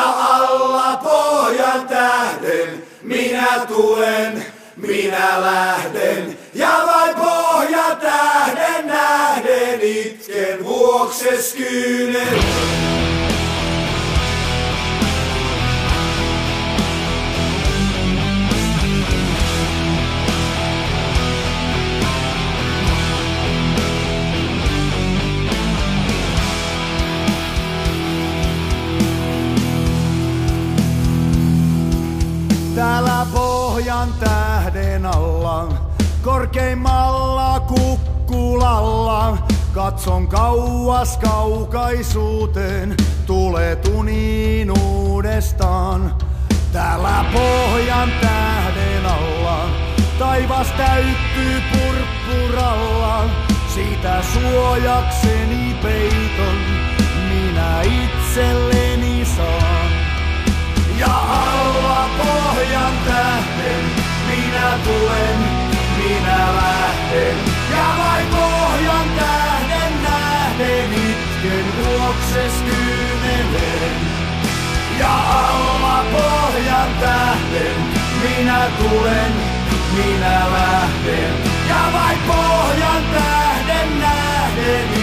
[0.00, 4.44] Ja alla pohjan tähden minä tulen,
[4.76, 6.38] minä lähden.
[6.54, 12.69] Ja vain pohjan tähden nähden itken vuokses kyynel.
[36.22, 39.38] Korkeimmalla kukkulalla,
[39.74, 42.96] katson kauas kaukaisuuteen,
[43.26, 46.14] tulee tuniin uudestaan.
[46.72, 49.66] Täällä pohjan tähden alla,
[50.18, 53.24] taivas täyttyy purppuralla,
[53.74, 56.58] siitä suojakseni peiton,
[57.28, 59.90] minä itselleni saan.
[60.98, 61.29] Ja
[67.76, 73.96] Ja vain pohjan tähden nähden itken vuokses kyynelen.
[74.98, 79.32] Ja alla pohjan tähden minä tulen,
[79.94, 81.34] minä lähden.
[81.68, 84.99] Ja vain pohjan tähden nähden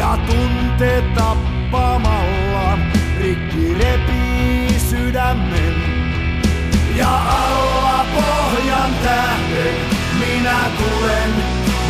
[0.00, 2.78] Ja tunte tappamalla,
[3.18, 5.74] rikki repii sydämen.
[6.96, 9.74] Ja alla pohjan tähden
[10.18, 11.30] minä tulen,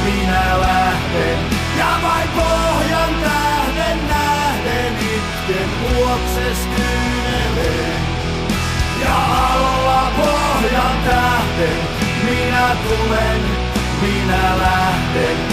[0.05, 1.39] minä lähden.
[1.79, 8.03] Ja vain pohjan tähden nähden itken vuokses kyyneleen.
[9.05, 9.17] Ja
[9.55, 11.79] alla pohjan tähden
[12.25, 13.41] minä tulen,
[14.03, 15.50] minä lähden.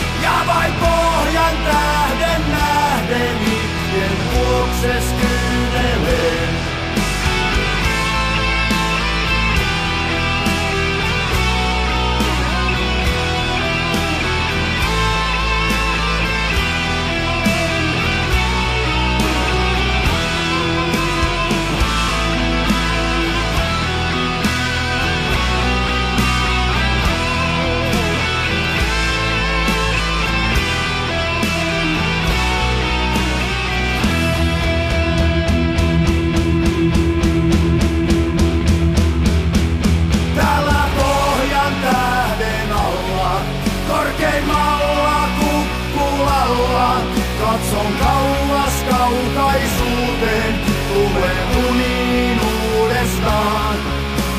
[44.37, 47.01] Korkeimmalla kukkulalla,
[47.41, 50.55] katson kauas kaukaisuuteen,
[50.93, 51.37] tulee
[51.69, 53.75] uniin uudestaan.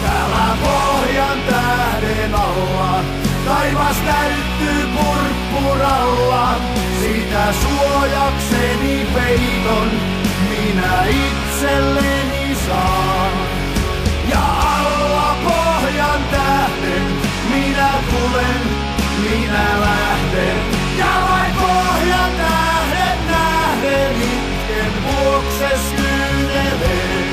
[0.03, 3.05] Täällä pohjan tähden alla,
[3.45, 6.55] taivas täyttyy purppuralla,
[7.01, 9.91] siitä suojakseni peiton,
[10.49, 12.19] minä itselle
[25.39, 27.27] Jeesukses kyyneleen.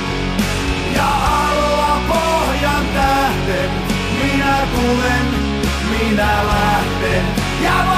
[0.96, 1.10] Ja
[1.50, 3.70] alla pohjan tähden
[4.24, 5.26] minä tulen,
[5.90, 7.26] minä lähden.
[7.64, 7.95] Ja